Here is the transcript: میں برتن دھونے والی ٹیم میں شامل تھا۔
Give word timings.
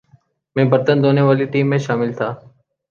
میں 0.55 0.65
برتن 0.71 0.97
دھونے 1.03 1.21
والی 1.21 1.45
ٹیم 1.51 1.65
میں 1.69 1.77
شامل 1.85 2.09
تھا۔ 2.13 2.29